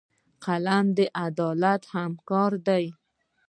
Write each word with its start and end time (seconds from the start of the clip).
قلم 0.43 0.85
د 0.97 0.99
عدالت 1.25 1.81
همکار 1.95 2.51
دی 2.67 2.85